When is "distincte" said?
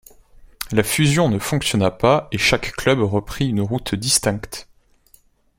3.93-4.67